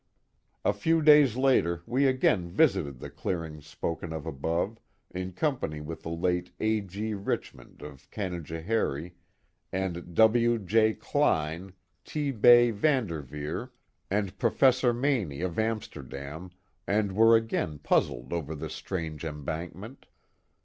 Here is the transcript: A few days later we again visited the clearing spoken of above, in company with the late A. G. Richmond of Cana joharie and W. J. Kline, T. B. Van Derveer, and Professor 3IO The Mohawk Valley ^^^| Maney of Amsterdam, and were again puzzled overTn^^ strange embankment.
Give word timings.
A 0.65 0.73
few 0.73 0.99
days 1.03 1.35
later 1.35 1.83
we 1.85 2.07
again 2.07 2.49
visited 2.49 2.97
the 2.99 3.09
clearing 3.11 3.61
spoken 3.61 4.11
of 4.11 4.25
above, 4.25 4.79
in 5.11 5.31
company 5.31 5.79
with 5.79 6.01
the 6.01 6.09
late 6.09 6.49
A. 6.59 6.81
G. 6.81 7.13
Richmond 7.13 7.83
of 7.83 8.09
Cana 8.09 8.39
joharie 8.39 9.11
and 9.71 10.15
W. 10.15 10.57
J. 10.57 10.95
Kline, 10.95 11.73
T. 12.03 12.31
B. 12.31 12.71
Van 12.71 13.07
Derveer, 13.07 13.69
and 14.09 14.35
Professor 14.39 14.91
3IO 14.91 14.93
The 14.93 14.93
Mohawk 14.93 15.01
Valley 15.03 15.17
^^^| 15.25 15.27
Maney 15.27 15.41
of 15.41 15.59
Amsterdam, 15.59 16.51
and 16.87 17.11
were 17.11 17.35
again 17.35 17.77
puzzled 17.77 18.29
overTn^^ 18.29 18.71
strange 18.71 19.23
embankment. 19.23 20.07